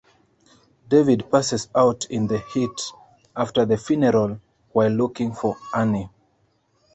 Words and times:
David 0.89 1.29
passes 1.29 1.67
out 1.75 2.05
in 2.09 2.25
the 2.25 2.39
heat 2.55 2.81
after 3.35 3.65
the 3.65 3.77
"funeral" 3.77 4.39
while 4.71 4.89
looking 4.89 5.31
for 5.31 5.57
Annie. 5.75 6.09